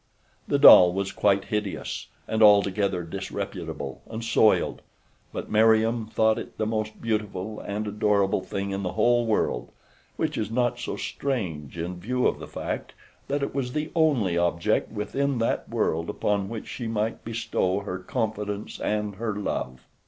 The 0.47 0.57
doll 0.57 0.93
was 0.93 1.11
quite 1.11 1.45
hideous 1.45 2.07
and 2.27 2.41
altogether 2.41 3.03
disreputable 3.03 4.01
and 4.09 4.23
soiled, 4.23 4.81
but 5.31 5.51
Meriem 5.51 6.07
thought 6.07 6.39
it 6.39 6.57
the 6.57 6.65
most 6.65 6.99
beautiful 6.99 7.59
and 7.59 7.85
adorable 7.85 8.41
thing 8.41 8.71
in 8.71 8.81
the 8.81 8.93
whole 8.93 9.27
world, 9.27 9.69
which 10.17 10.39
is 10.39 10.49
not 10.49 10.79
so 10.79 10.95
strange 10.97 11.77
in 11.77 11.99
view 11.99 12.25
of 12.25 12.39
the 12.39 12.47
fact 12.47 12.93
that 13.27 13.43
it 13.43 13.53
was 13.53 13.73
the 13.73 13.91
only 13.93 14.39
object 14.39 14.91
within 14.91 15.37
that 15.37 15.69
world 15.69 16.09
upon 16.09 16.49
which 16.49 16.67
she 16.67 16.87
might 16.87 17.23
bestow 17.23 17.81
her 17.81 17.99
confidence 17.99 18.79
and 18.79 19.17
her 19.17 19.35
love. 19.35 19.85